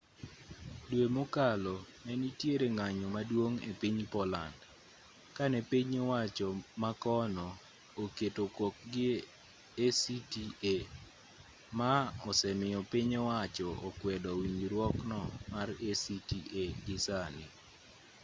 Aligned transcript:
dwe 0.89 1.05
mokalo 1.17 1.75
nenitiere 2.05 2.67
ng'anyo 2.77 3.07
maduong' 3.15 3.61
epiny 3.71 3.99
poland 4.13 4.55
kane 5.35 5.59
piny 5.71 5.91
owacho 6.03 6.47
makono 6.83 7.45
oketo 8.03 8.43
kokgi 8.57 9.05
e 9.85 9.87
acta 10.15 10.75
maa 11.77 12.03
osemiyo 12.29 12.79
piny 12.91 13.11
owacho 13.23 13.69
okwedo 13.87 14.29
winjruokno 14.41 15.19
mar 15.51 15.67
acta 15.93 16.39
gisani 16.85 17.45